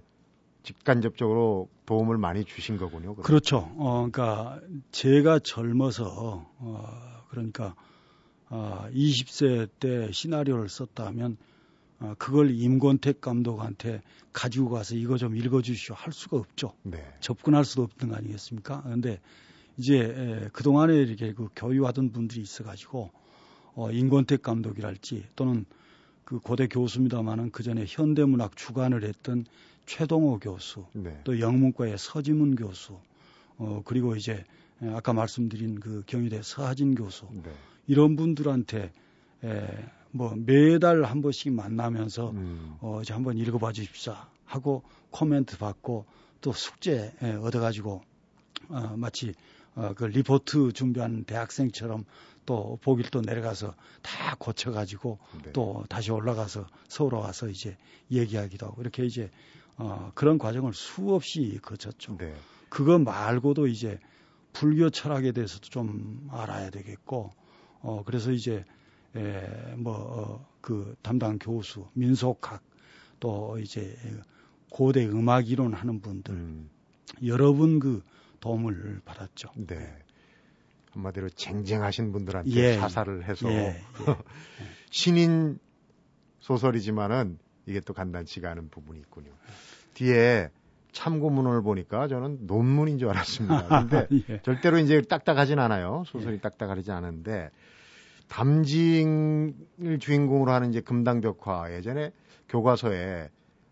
[0.64, 3.16] 직간접적으로 도움을 많이 주신 거군요.
[3.16, 3.24] 그럼.
[3.24, 3.72] 그렇죠.
[3.78, 4.60] 어, 그러니까
[4.92, 7.76] 제가 젊어서 어, 그러니까
[8.50, 11.38] 어, 20세 때 시나리오를 썼다면
[12.00, 14.02] 어, 그걸 임권택 감독한테
[14.34, 16.74] 가지고 가서 이거 좀 읽어주시오 할 수가 없죠.
[16.84, 17.04] 네.
[17.20, 18.84] 접근할 수도 없는 거 아니겠습니까?
[18.84, 19.20] 그런데
[19.78, 23.12] 이제 에, 그동안에 이렇게 그 교육하던 분들이 있어가지고
[23.76, 25.66] 어, 임권택 감독이랄지 또는
[26.24, 29.46] 그 고대 교수입니다만은 그 전에 현대문학 주관을 했던
[29.86, 31.20] 최동호 교수 네.
[31.24, 33.00] 또 영문과의 서지문 교수,
[33.58, 34.44] 어, 그리고 이제
[34.84, 37.52] 에, 아까 말씀드린 그 경희대 서하진 교수 네.
[37.88, 38.92] 이런 분들한테
[39.44, 39.68] 에,
[40.12, 44.16] 뭐 매달 한 번씩 만나면서 음, 어, 이제 한번 읽어봐 주십시오
[44.46, 46.06] 하고 코멘트 받고
[46.42, 48.02] 또 숙제 에, 얻어가지고
[48.70, 49.34] 어, 마치
[49.76, 52.06] 어, 그 리포트 준비하는 대학생처럼
[52.46, 55.52] 또 보기를 또 내려가서 다 고쳐가지고 네.
[55.52, 57.76] 또 다시 올라가서 서울 와서 이제
[58.10, 59.30] 얘기하기도 하고 이렇게 이제
[59.78, 62.18] 어, 그런 과정을 수없이 거쳤죠.
[62.18, 62.34] 네.
[62.70, 64.00] 그거 말고도 이제
[64.54, 67.32] 불교 철학에 대해서도 좀 알아야 되겠고,
[67.82, 68.66] 어, 그래서 이제,
[69.18, 72.62] 에, 뭐, 어, 그 담당 교수, 민속학,
[73.20, 73.96] 또 이제
[74.70, 76.70] 고대 음악 이론 하는 분들 음.
[77.26, 78.02] 여러 분 그
[78.40, 79.50] 도움을 받았죠.
[79.56, 79.94] 네.
[80.92, 82.78] 한마디로 쟁쟁하신 분들한테 예.
[82.78, 83.56] 사사를 해서 예.
[83.56, 83.84] 예.
[84.90, 85.60] 신인
[86.40, 89.32] 소설이지만은 이게 또 간단치가 않은 부분이 있군요.
[89.94, 90.50] 뒤에
[90.92, 93.68] 참고문을 보니까 저는 논문인 줄 알았습니다.
[93.90, 94.42] 근데 예.
[94.42, 96.04] 절대로 이제 딱딱하진 않아요.
[96.08, 96.40] 소설이 예.
[96.40, 97.52] 딱딱하지 않은데
[98.28, 99.54] 담징을
[100.00, 102.12] 주인공으로 하는 이제 금당벽화 예전에
[102.50, 103.30] 교과서에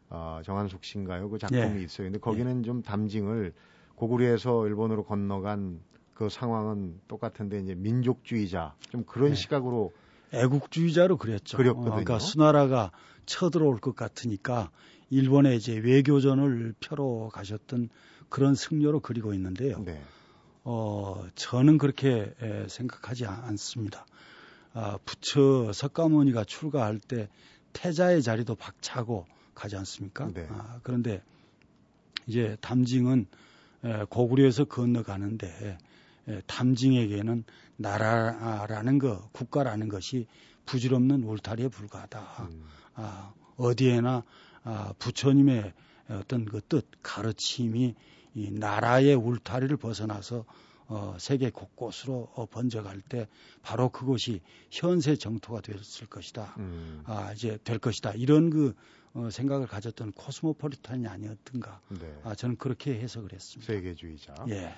[0.09, 1.29] 어, 정한숙 씨인가요?
[1.29, 1.83] 그 작품이 예.
[1.83, 2.07] 있어요.
[2.07, 2.61] 근데 거기는 예.
[2.63, 3.53] 좀 담징을
[3.95, 5.81] 고구려에서 일본으로 건너간
[6.13, 9.35] 그 상황은 똑같은데 이제 민족주의자 좀 그런 예.
[9.35, 9.91] 시각으로
[10.33, 11.57] 애국주의자로 그렸죠.
[11.57, 11.91] 그렸거든요.
[11.91, 12.91] 어, 그러니까 수나라가
[13.25, 14.71] 쳐들어올 것 같으니까
[15.09, 17.89] 일본에 이제 외교전을 펴러 가셨던
[18.29, 19.79] 그런 승려로 그리고 있는데요.
[19.83, 20.01] 네.
[20.63, 24.05] 어, 저는 그렇게 에, 생각하지 않습니다.
[24.77, 27.29] 아, 부처 석가모니가 출가할 때
[27.71, 30.29] 태자의 자리도 박차고 가지 않습니까?
[30.33, 30.45] 네.
[30.51, 31.23] 아, 그런데
[32.27, 33.25] 이제 담징은
[33.85, 35.77] 에, 고구려에서 건너가는데
[36.27, 37.45] 에, 담징에게는
[37.77, 40.27] 나라라는 것, 국가라는 것이
[40.65, 42.19] 부질없는 울타리에 불과하다.
[42.49, 42.65] 음.
[42.95, 44.23] 아, 어디에나
[44.65, 45.71] 아, 부처님의
[46.09, 47.95] 어떤 그 뜻, 가르침이
[48.33, 50.43] 이 나라의 울타리를 벗어나서
[50.87, 53.27] 어, 세계 곳곳으로 어, 번져갈 때
[53.61, 56.55] 바로 그것이 현세 정토가 됐을 것이다.
[56.59, 57.01] 음.
[57.05, 58.11] 아, 이제 될 것이다.
[58.11, 58.75] 이런 그
[59.13, 61.81] 어, 생각을 가졌던 코스모폴리탄이 아니었던가.
[61.89, 62.13] 네.
[62.23, 63.71] 아, 저는 그렇게 해석을 했습니다.
[63.71, 64.35] 세계주의자.
[64.49, 64.73] 예.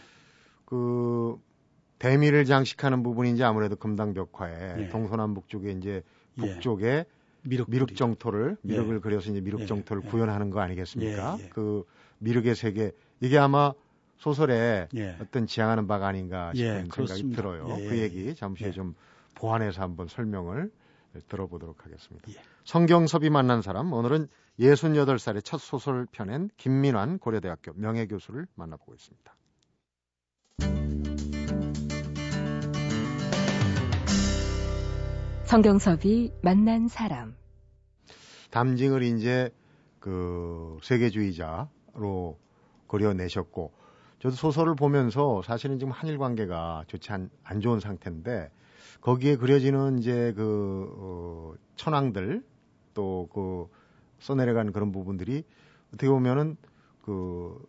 [0.66, 1.42] 그
[2.00, 4.90] 대미를 장식하는 부분이 이제 아무래도 금당 벽화에 예.
[4.90, 6.04] 동서남북 쪽에 이제
[6.38, 6.42] 예.
[6.42, 7.06] 북쪽에 예.
[7.42, 9.00] 미륵, 미륵 정토를 미륵을 예.
[9.00, 9.66] 그려서 이제 미륵 예.
[9.66, 10.10] 정토를 예.
[10.10, 11.38] 구현하는 거 아니겠습니까?
[11.50, 11.86] 그
[12.20, 12.92] 미륵의 세계
[13.22, 13.74] 이게 아마
[14.18, 14.90] 소설에
[15.22, 17.68] 어떤 지향하는 바가 아닌가 싶은 생각이 들어요.
[17.68, 18.96] 그 얘기 잠시 후에 좀
[19.36, 20.72] 보완해서 한번 설명을
[21.30, 22.28] 들어보도록 하겠습니다.
[22.66, 24.28] 성경섭이 만난 사람 오늘은
[24.60, 29.36] 68살의 첫 소설 펴낸 김민환 고려대학교 명예교수를 만나보고 있습니다.
[35.46, 37.36] 성경섭이 만난 사람.
[38.50, 39.50] 담징을 이제
[40.00, 42.38] 그 세계주의자로
[42.88, 43.72] 그려내셨고,
[44.20, 48.52] 저도 소설을 보면서 사실은 지금 한일 관계가 좋지 않, 안 좋은 상태인데,
[49.02, 52.44] 거기에 그려지는 이제 그, 어, 천황들,
[52.94, 53.68] 또 그
[54.20, 55.44] 써내려가는 그런 부분들이
[55.90, 56.58] 어떻게 보면은
[57.04, 57.64] 그,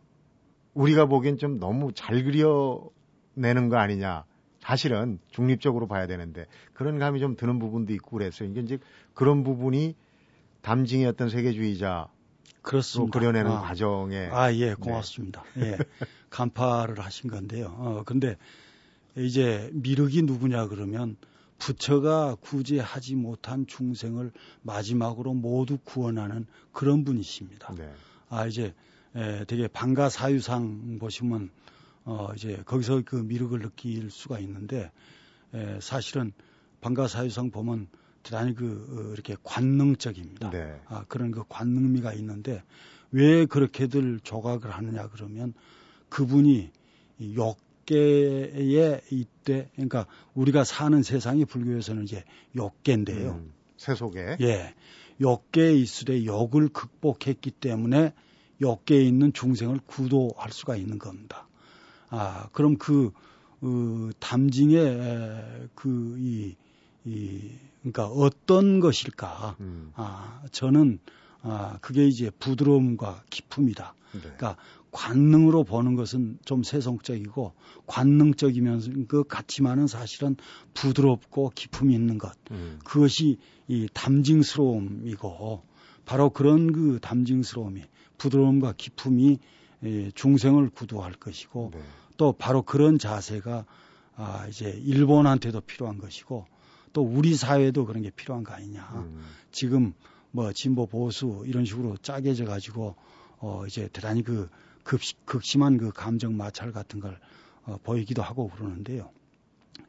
[0.75, 4.25] 우리가 보기엔 좀 너무 잘 그려내는 거 아니냐.
[4.61, 8.49] 사실은 중립적으로 봐야 되는데 그런 감이 좀 드는 부분도 있고 그랬어요.
[8.51, 8.79] 이게 이제
[9.15, 9.95] 그런 부분이
[10.63, 12.09] 담징의 어떤 세계주의자
[12.63, 13.19] 그렇습니다.
[13.19, 15.43] 그려내는 아, 과정에 아 예 고맙습니다.
[15.55, 15.73] 네.
[15.73, 15.79] 예
[16.31, 17.75] 간파를 하신 건데요.
[17.79, 18.37] 어 근데
[19.17, 21.17] 이제 미륵이 누구냐 그러면
[21.59, 24.31] 부처가 구제하지 못한 중생을
[24.63, 27.75] 마지막으로 모두 구원하는 그런 분이십니다.
[27.75, 27.93] 네.
[28.29, 28.75] 아 이제
[29.17, 31.51] 에, 되게 방가 사유상 보시면
[32.05, 34.91] 어 이제 거기서 그 미륵을 느낄 수가 있는데
[35.55, 36.33] 에, 사실은
[36.81, 37.89] 방가 사유상 보면
[38.23, 40.51] 대단히 그 어, 이렇게 관능적입니다.
[40.51, 40.81] 네.
[40.87, 42.63] 아 그런 그 관능미가 있는데
[43.11, 45.55] 왜 그렇게들 조각을 하느냐 그러면
[46.09, 46.71] 그분이
[47.35, 52.25] 욕계에 이때 그러니까 우리가 사는 세상이 불교에서는 이제
[52.57, 53.31] 욕계인데요.
[53.31, 54.75] 음, 세속에 예.
[55.21, 58.13] 욕계에 있으되 욕을 극복했기 때문에
[58.61, 61.49] 욕계에 있는 중생을 구도할 수가 있는 겁니다.
[62.11, 63.13] 아, 그럼 그,
[63.61, 66.57] 그 담징의 그, 이,
[67.05, 69.57] 이, 그러니까 어떤 것일까?
[69.61, 69.93] 음.
[69.95, 70.99] 아, 저는,
[71.43, 73.95] 아, 그게 이제 부드러움과 기품이다.
[74.13, 74.21] 네.
[74.21, 74.57] 그러니까
[74.91, 77.53] 관능으로 보는 것은 좀 세속적이고
[77.87, 80.37] 관능적이면 그 같지만은 사실은
[80.75, 82.33] 부드럽고 기품이 있는 것.
[82.51, 82.79] 음.
[82.85, 85.63] 그것이 이 담징스러움이고
[86.05, 87.83] 바로 그런 그 담징스러움이
[88.17, 89.39] 부드러움과 기품이
[89.85, 91.81] 예, 중생을 구도할 것이고 네.
[92.17, 93.65] 또 바로 그런 자세가
[94.17, 96.47] 아 이제 일본한테도 필요한 것이고
[96.93, 98.83] 또 우리 사회도 그런 게 필요한 거 아니냐.
[98.95, 99.25] 음.
[99.53, 99.93] 지금
[100.31, 102.97] 뭐 진보 보수 이런 식으로 짜게져 가지고
[103.39, 104.49] 어 이제 대단히 그
[104.83, 107.19] 급시, 극심한 그 감정 마찰 같은 걸
[107.65, 109.11] 어, 보이기도 하고 그러는데요.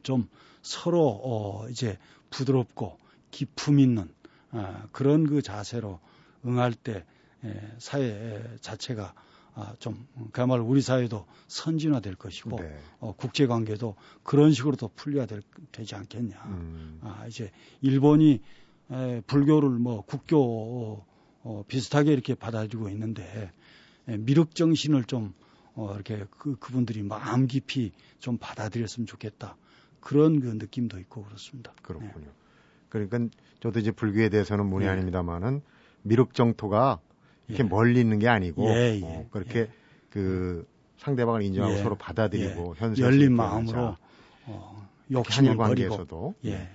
[0.02, 0.28] 좀
[0.62, 1.98] 서로 어 이제
[2.30, 2.98] 부드럽고
[3.30, 4.08] 기품 있는
[4.52, 6.00] 어, 그런 그 자세로
[6.46, 7.04] 응할 때
[7.44, 9.14] 에, 사회 자체가
[9.54, 12.78] 아, 좀 그야말로 우리 사회도 선진화될 것이고 네.
[13.00, 16.36] 어, 국제 관계도 그런 식으로 더 풀려야 될, 되지 않겠냐.
[16.46, 17.00] 음.
[17.02, 17.50] 아, 이제
[17.80, 18.40] 일본이
[18.90, 21.06] 에, 불교를 뭐 국교 어,
[21.42, 23.52] 어, 비슷하게 이렇게 받아들이고 있는데
[24.08, 25.34] 에, 미륵 정신을 좀
[25.74, 29.56] 어, 이렇게 그, 그분들이 마음 깊이 좀 받아들였으면 좋겠다.
[30.00, 31.72] 그런 그 느낌도 있고 그렇습니다.
[31.82, 32.12] 그렇군요.
[32.16, 32.32] 네.
[32.88, 33.28] 그러니까
[33.60, 34.92] 저도 이제 불교에 대해서는 문의 네.
[34.92, 35.62] 아닙니다만은
[36.02, 37.00] 미륵 정토가
[37.48, 37.68] 이렇게 예.
[37.68, 39.70] 멀리 있는 게 아니고 예, 예, 어, 그렇게 예.
[40.10, 40.66] 그
[40.98, 41.82] 상대방을 인정하고 예.
[41.82, 43.96] 서로 받아들이고 현세 열린 마음으로
[44.46, 46.68] 어, 욕심을 한일 버리고 관계에서도 예.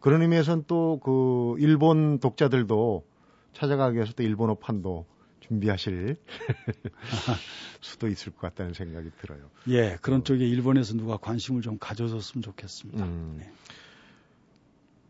[0.00, 3.04] 그런 의미에서는 또 그 일본 독자들도
[3.52, 5.06] 찾아가기 위해서 또 일본어 판도
[5.40, 6.16] 준비하실
[7.80, 9.50] 수도 있을 것 같다는 생각이 들어요.
[9.68, 13.04] 예, 그런 쪽에 일본에서 누가 관심을 좀 가져줬으면 좋겠습니다.
[13.04, 13.36] 음.
[13.40, 13.52] 네.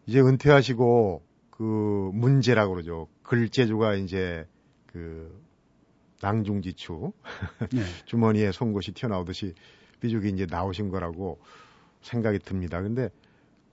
[0.07, 3.09] 이제 은퇴하시고 그 문제라고 그러죠.
[3.23, 4.47] 글재주가 이제
[4.87, 5.41] 그
[6.23, 7.13] 낭중지추
[7.73, 7.83] 네.
[8.07, 9.55] 주머니에 송곳이 튀어나오듯이
[10.01, 11.39] 삐죽이 이제 나오신 거라고
[12.01, 12.81] 생각이 듭니다.
[12.81, 13.11] 근데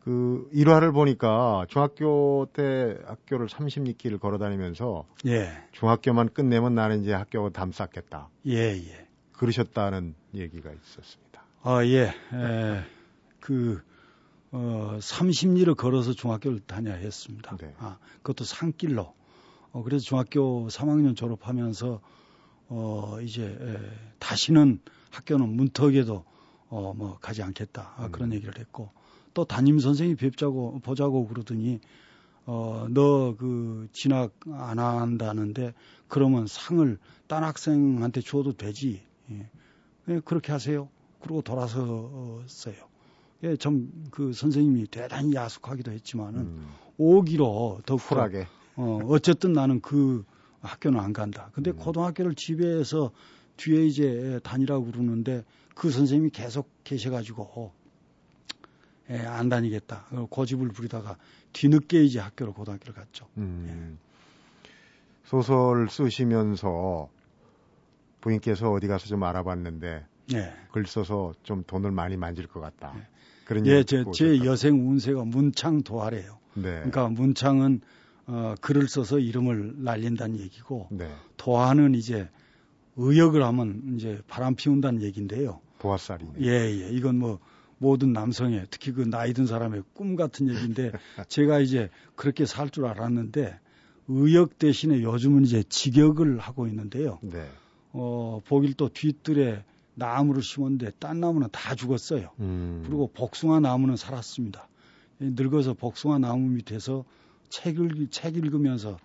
[0.08, 7.50] 그 일화를 보니까 중학교 때 학교를 30리길을 걸어 다니면서 예, 중학교만 끝내면 나는 이제 학교
[7.50, 8.30] 담 쌓겠다.
[8.46, 9.08] 예, 예.
[9.34, 11.44] 그러셨다는 얘기가 있었습니다.
[11.62, 12.04] 아, 예.
[12.04, 12.84] 에,
[13.42, 13.82] 그,
[14.54, 17.58] 어, 30리를 걸어서 중학교를 다녀야 했습니다.
[17.58, 17.74] 네.
[17.78, 19.14] 아, 그것도 산길로.
[19.74, 22.00] 어, 그래서 중학교 3학년 졸업하면서,
[22.70, 23.78] 어, 이제, 에,
[24.20, 24.80] 다시는
[25.12, 26.24] 학교는 문턱에도,
[26.70, 27.94] 어, 뭐, 가지 않겠다.
[27.98, 28.36] 아, 그런 음.
[28.36, 28.90] 얘기를 했고,
[29.38, 31.80] 또 담임 선생이 뵙자고, 보자고 그러더니,
[32.48, 35.76] 어, 너 그 진학 안 한다는데,
[36.08, 36.98] 그러면 상을
[37.28, 39.04] 딴 학생한테 줘도 되지.
[39.30, 39.48] 예.
[40.10, 40.90] 예, 그렇게 하세요.
[41.20, 42.76] 그러고 돌아섰어요.
[43.44, 48.48] 예, 좀그 선생님이 대단히 야속하기도 했지만은 음, 오기로 더 쿨하게.
[48.76, 50.26] 어, 어쨌든 나는 그
[50.62, 51.52] 학교는 안 간다.
[51.54, 51.76] 근데 음.
[51.76, 53.12] 고등학교를 집에서
[53.58, 55.44] 뒤에 이제 다니라고 그러는데
[55.76, 57.72] 그 선생님이 계속 계셔가지고
[59.10, 60.06] 예, 안 다니겠다.
[60.12, 61.18] 어, 고집을 부리다가
[61.54, 63.28] 뒤늦게 이제 학교를 고등학교를 갔죠.
[63.38, 63.98] 음,
[65.24, 67.10] 소설 쓰시면서
[68.22, 70.54] 부인께서 어디 가서 좀 알아봤는데 예.
[70.72, 72.94] 글 써서 좀 돈을 많이 만질 것 같다.
[72.96, 73.02] 네.
[73.46, 74.44] 그런 예, 제, 제.
[74.44, 76.38] 여생 운세가 문창 도화래요.
[76.56, 76.64] 네.
[76.64, 77.82] 그러니까 문창은
[78.26, 81.10] 어, 글을 써서 이름을 날린다는 얘기고 네.
[81.38, 82.30] 도화는 이제
[82.98, 85.62] 의역을 하면 이제 바람 피운다는 얘기인데요.
[85.80, 86.34] 도화살이네.
[86.42, 86.90] 예, 예.
[86.90, 87.40] 이건 뭐
[87.78, 90.92] 모든 남성의 특히 그 나이 든 사람의 꿈 같은 얘기인데
[91.30, 93.60] 제가 이제 그렇게 살 줄 알았는데
[94.08, 97.20] 의역 대신에 요즘은 이제 직역을 하고 있는데요.
[97.22, 97.48] 네.
[97.92, 99.64] 어, 보길도 뒤뜰에
[99.96, 102.30] 나무를 심었는데 딴 나무는 다 죽었어요.
[102.40, 102.84] 음.
[102.86, 104.68] 그리고 복숭아 나무는 살았습니다.
[105.20, 107.04] 이 늙어서 복숭아 나무 밑에서
[107.50, 108.98] 책, 읽, 책 읽으면서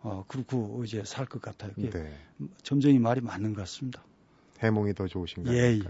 [0.00, 1.72] 어, 그렇고 이제 살 것 같아요.
[1.76, 1.90] 네.
[2.62, 4.02] 점쟁이 말이 맞는 것 같습니다.
[4.62, 5.56] 해몽이 더 좋으신가요?
[5.56, 5.80] 예, 예.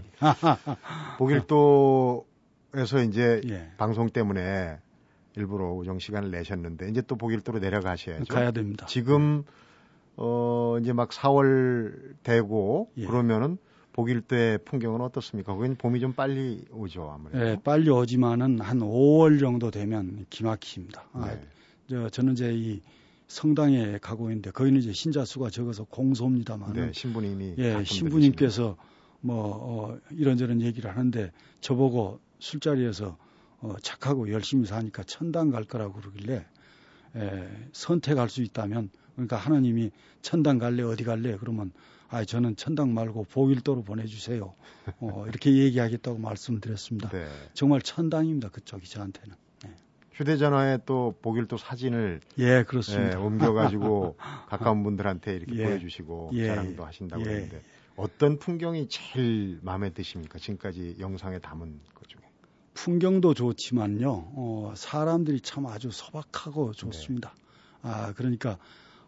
[1.17, 3.71] 보길도에서 이제 예.
[3.77, 4.77] 방송 때문에
[5.35, 8.33] 일부러 우정 시간을 내셨는데 이제 또 보길도로 내려가셔야죠.
[8.33, 8.85] 가야 됩니다.
[8.87, 9.43] 지금
[10.15, 13.05] 어 이제 막 4월 되고 예.
[13.05, 13.57] 그러면은
[13.93, 15.53] 보길도의 풍경은 어떻습니까?
[15.53, 17.45] 거긴 봄이 좀 빨리 오죠 아무래도.
[17.45, 21.09] 예, 빨리 오지만은 한 5월 정도 되면 기막힙니다.
[21.13, 21.41] 아, 네.
[21.89, 22.81] 저, 저는 이제 이
[23.29, 28.75] 성당에 가고 있는데 거기는 이제 신자 수가 적어서 공소입니다만은 네, 신부님이 예, 신부님께서
[29.21, 33.17] 뭐 어, 이런저런 얘기를 하는데 저보고 술자리에서
[33.61, 36.45] 어, 착하고 열심히 사니까 천당 갈 거라고 그러길래
[37.15, 39.91] 에, 선택할 수 있다면 그러니까 하나님이
[40.23, 41.71] 천당 갈래 어디 갈래 그러면
[42.07, 44.55] 아 저는 천당 말고 보일도로 보내주세요
[44.99, 47.09] 어, 이렇게 얘기하겠다고 말씀드렸습니다.
[47.09, 47.27] 네.
[47.53, 49.35] 정말 천당입니다 그쪽이 저한테는.
[50.19, 53.19] 휴대전화에 또 보길도 사진을 예 예, 그렇습니다.
[53.19, 54.17] 옮겨가지고
[54.49, 55.63] 가까운 분들한테 이렇게 예.
[55.63, 56.47] 보여주시고 예.
[56.47, 57.25] 자랑도 하신다고 예.
[57.25, 57.61] 그러는데
[57.95, 60.37] 어떤 풍경이 제일 마음에 드십니까?
[60.37, 62.21] 지금까지 영상에 담은 것 중에.
[62.73, 67.33] 풍경도 좋지만요, 어, 사람들이 참 아주 소박하고 좋습니다.
[67.81, 68.57] 아, 그러니까,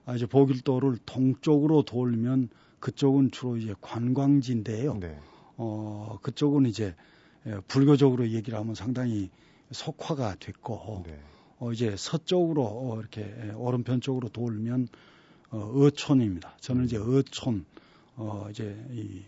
[0.05, 4.97] 아, 이제 보길도를 동쪽으로 돌면 그쪽은 주로 이제 관광지인데요.
[4.99, 5.17] 네.
[5.55, 6.95] 어, 그쪽은 이제
[7.47, 9.29] 예, 불교적으로 얘기를 하면 상당히
[9.71, 11.19] 속화가 됐고, 네.
[11.61, 14.87] 어, 이제 서쪽으로 어, 이렇게 예, 오른편 쪽으로 돌면
[15.51, 16.57] 어, 어촌입니다.
[16.59, 17.65] 저는 이제 어촌,
[18.15, 19.21] 어, 이제 이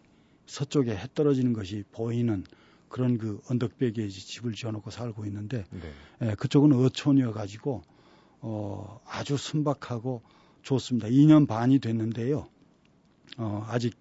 [0.48, 2.44] 서쪽에 해 떨어지는 것이 보이는
[2.90, 6.30] 그런 그 언덕배기에 집을 지어놓고 살고 있는데 네.
[6.30, 7.84] 예, 그쪽은 어촌이어 가지고
[8.42, 10.24] 어, 아주 순박하고
[10.64, 11.10] 좋습니다.
[11.10, 12.48] 2년 반이 됐는데요.
[13.38, 13.96] 어, 아직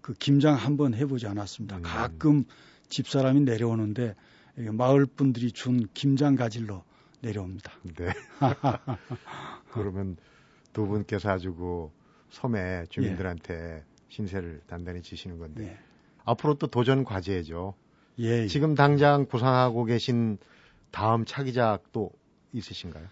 [0.00, 1.78] 그 김장 한번 해보지 않았습니다.
[1.78, 1.82] 음.
[1.82, 2.44] 가끔
[2.88, 4.14] 집사람이 내려오는데
[4.56, 6.84] 마을 분들이 준 김장 가질러
[7.20, 7.72] 내려옵니다.
[7.96, 8.12] 네.
[9.72, 10.16] 그러면
[10.72, 11.90] 두 분께서 아주 그
[12.30, 15.78] 섬에 주민들한테 신세를 단단히 지시는 건데 네.
[16.24, 17.74] 앞으로 또 도전 과제죠.
[18.20, 18.46] 예, 예.
[18.46, 20.38] 지금 당장 구상하고 계신
[20.90, 22.10] 다음 차기작도
[22.52, 23.06] 있으신가요?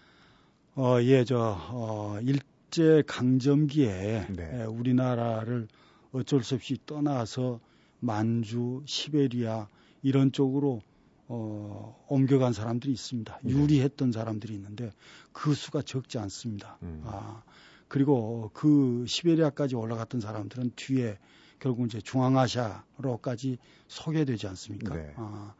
[0.75, 4.61] 어, 예, 저, 어, 일제 강점기에 네.
[4.61, 5.67] 에, 우리나라를
[6.13, 7.59] 어쩔 수 없이 떠나서
[7.99, 9.67] 만주, 시베리아
[10.01, 10.81] 이런 쪽으로
[11.27, 13.39] 어, 옮겨간 사람들이 있습니다.
[13.43, 13.51] 네.
[13.51, 14.91] 유리했던 사람들이 있는데
[15.31, 16.77] 그 수가 적지 않습니다.
[16.83, 17.01] 음.
[17.05, 17.43] 아,
[17.87, 21.17] 그리고 그 시베리아까지 올라갔던 사람들은 뒤에
[21.59, 23.57] 결국 이제 중앙아시아로까지
[23.87, 24.95] 소개되지 않습니까?
[24.95, 25.13] 네.
[25.15, 25.53] 아,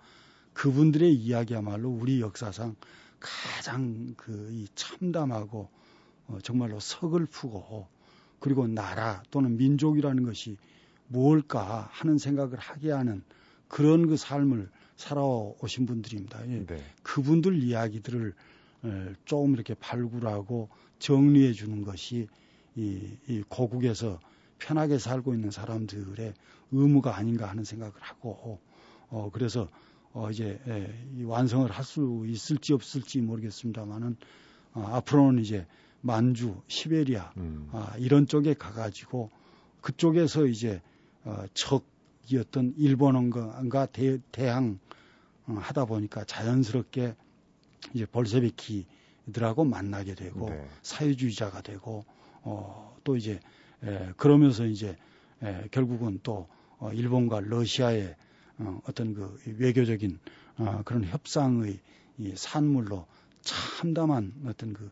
[0.53, 2.75] 그분들의 이야기야말로 우리 역사상
[3.19, 5.69] 가장 그 이 참담하고
[6.27, 7.87] 어, 정말로 서글프고
[8.39, 10.57] 그리고 나라 또는 민족이라는 것이
[11.07, 13.23] 무엇일까 하는 생각을 하게 하는
[13.67, 14.69] 그런 그 삶을
[15.03, 16.47] 살아오신 분들입니다.
[16.49, 16.65] 예.
[16.65, 16.83] 네.
[17.03, 18.33] 그분들 이야기들을
[18.85, 22.27] 에, 조금 이렇게 발굴하고 정리해 주는 것이
[22.75, 24.19] 이, 이 고국에서
[24.59, 26.33] 편하게 살고 있는 사람들의
[26.71, 28.59] 의무가 아닌가 하는 생각을 하고
[29.09, 29.69] 어 그래서
[30.13, 34.15] 어 이제 에, 이 완성을 할 수 있을지 없을지 모르겠습니다만은
[34.73, 35.67] 어, 앞으로는 이제
[36.01, 37.69] 만주, 시베리아 음.
[37.71, 39.29] 아, 이런 쪽에 가가지고
[39.81, 40.81] 그쪽에서 이제
[41.25, 41.85] 어, 적
[42.29, 44.79] 이었던 일본어가 대, 대항
[45.45, 47.15] 어, 하다 보니까 자연스럽게
[47.93, 50.67] 이제 볼세비키들하고 만나게 되고 네.
[50.81, 52.05] 사회주의자가 되고
[52.41, 53.39] 어, 또 이제
[53.83, 54.95] 에, 그러면서 이제
[55.41, 56.47] 에, 결국은 또
[56.79, 58.15] 어, 일본과 러시아의
[58.59, 60.19] 어, 어떤 그 외교적인
[60.57, 61.79] 어, 그런 협상의
[62.17, 63.05] 이 산물로
[63.41, 64.89] 참담한 어떤 그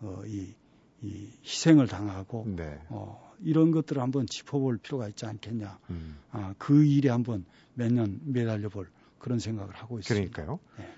[0.00, 0.54] 어, 이,
[1.02, 2.78] 이 희생을 당하고 네.
[2.88, 5.78] 어, 이런 것들을 한번 짚어볼 필요가 있지 않겠냐.
[5.90, 6.16] 음.
[6.30, 7.44] 아, 그 일에 한번
[7.74, 10.30] 몇 년 매달려 볼 그런 생각을 하고 있습니다.
[10.32, 10.58] 그러니까요.
[10.78, 10.88] 네.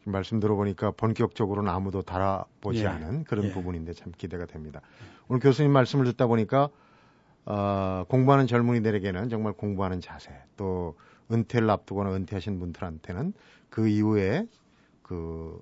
[0.00, 2.86] 지금 말씀 들어보니까 본격적으로는 아무도 달아보지 예.
[2.86, 3.52] 않은 그런 예.
[3.52, 4.80] 부분인데 참 기대가 됩니다.
[5.28, 6.70] 오늘 교수님 말씀을 듣다 보니까
[7.44, 10.96] 어, 공부하는 젊은이들에게는 정말 공부하는 자세 또
[11.32, 13.32] 은퇴를 앞두거나 은퇴하신 분들한테는
[13.68, 14.46] 그 이후에
[15.02, 15.60] 그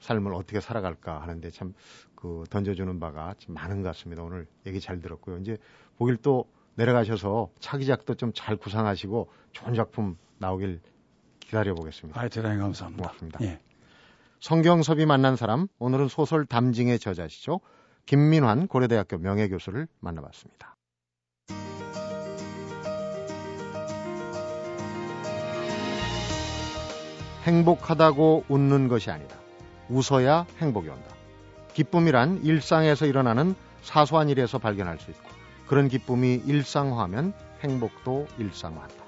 [0.00, 1.74] 삶을 어떻게 살아갈까 하는데 참
[2.20, 4.22] 그 던져주는 바가 참 많은 것 같습니다.
[4.22, 5.38] 오늘 얘기 잘 들었고요.
[5.38, 5.56] 이제
[5.96, 10.80] 보길 또 내려가셔서 차기작도 좀 잘 구상하시고 좋은 작품 나오길
[11.40, 12.20] 기다려 보겠습니다.
[12.20, 13.02] 아, 대단히 감사합니다.
[13.02, 13.38] 고맙습니다.
[13.42, 13.58] 예.
[14.40, 17.60] 성경섭이 만난 사람 오늘은 소설 담징의 저자시죠
[18.04, 20.76] 김민환 고려대학교 명예교수를 만나봤습니다.
[27.44, 29.39] 행복하다고 웃는 것이 아니다.
[29.90, 31.14] 웃어야 행복이 온다.
[31.74, 35.28] 기쁨이란 일상에서 일어나는 사소한 일에서 발견할 수 있고
[35.66, 39.04] 그런 기쁨이 일상화하면 행복도 일상화한다.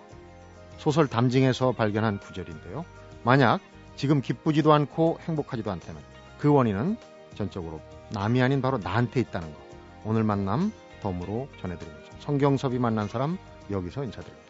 [0.79, 2.85] 소설 담징에서 발견한 구절인데요.
[3.23, 3.61] 만약
[3.97, 6.03] 지금 기쁘지도 않고 행복하지도 않다면
[6.38, 6.97] 그 원인은
[7.35, 9.61] 전적으로 남이 아닌 바로 나한테 있다는 거.
[10.05, 12.03] 오늘 만남 덤으로 전해드립니다.
[12.21, 13.38] 성경섭이 만난 사람
[13.71, 14.42] 여기서 인사드립니다.